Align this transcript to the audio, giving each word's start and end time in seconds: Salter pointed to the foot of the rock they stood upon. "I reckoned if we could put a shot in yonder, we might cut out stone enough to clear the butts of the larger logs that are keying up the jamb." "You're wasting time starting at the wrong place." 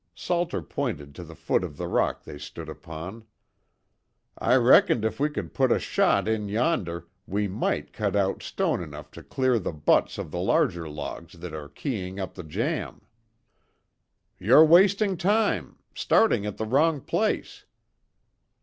Salter 0.15 0.63
pointed 0.63 1.13
to 1.13 1.23
the 1.23 1.35
foot 1.35 1.63
of 1.63 1.77
the 1.77 1.85
rock 1.85 2.23
they 2.23 2.39
stood 2.39 2.69
upon. 2.69 3.23
"I 4.35 4.55
reckoned 4.55 5.05
if 5.05 5.19
we 5.19 5.29
could 5.29 5.53
put 5.53 5.71
a 5.71 5.77
shot 5.77 6.27
in 6.27 6.49
yonder, 6.49 7.07
we 7.27 7.47
might 7.47 7.93
cut 7.93 8.15
out 8.15 8.41
stone 8.41 8.81
enough 8.81 9.11
to 9.11 9.21
clear 9.21 9.59
the 9.59 9.71
butts 9.73 10.17
of 10.17 10.31
the 10.31 10.39
larger 10.39 10.89
logs 10.89 11.33
that 11.33 11.53
are 11.53 11.69
keying 11.69 12.19
up 12.19 12.33
the 12.33 12.41
jamb." 12.41 13.05
"You're 14.39 14.65
wasting 14.65 15.17
time 15.17 15.77
starting 15.93 16.47
at 16.47 16.57
the 16.57 16.65
wrong 16.65 17.01
place." 17.01 17.65